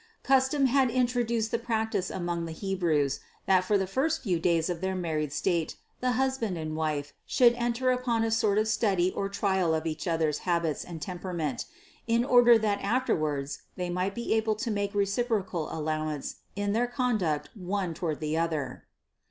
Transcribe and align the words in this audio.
Custom 0.23 0.65
had 0.65 0.89
introduced 0.89 1.51
the 1.51 1.59
practice 1.59 2.09
among 2.09 2.45
the 2.45 2.51
Hebrews, 2.53 3.19
that 3.45 3.63
for 3.63 3.77
the 3.77 3.85
first 3.85 4.23
few 4.23 4.39
days 4.39 4.67
of 4.67 4.81
their 4.81 4.95
married 4.95 5.31
state 5.31 5.75
the 5.99 6.13
husband 6.13 6.57
and 6.57 6.75
wife 6.75 7.13
should 7.27 7.53
enter 7.53 7.91
upon 7.91 8.23
a 8.23 8.31
sort 8.31 8.57
of 8.57 8.67
study 8.67 9.11
or 9.11 9.29
trial 9.29 9.75
of 9.75 9.85
each 9.85 10.07
others' 10.07 10.39
habits 10.39 10.83
and 10.83 11.03
temperament, 11.03 11.65
in 12.07 12.25
order 12.25 12.57
that 12.57 12.81
afterwards 12.81 13.61
THE 13.75 13.83
CONCEPTION 13.89 13.93
579 13.93 13.93
they 13.93 13.93
might 13.93 14.15
be 14.15 14.33
able 14.35 14.55
to 14.55 14.71
make 14.71 14.95
reciprocal 14.95 15.71
allowance 15.71 16.37
in 16.55 16.73
their 16.73 16.87
conduct 16.87 17.51
one 17.53 17.93
toward 17.93 18.19
the 18.21 18.35
other. 18.35 18.85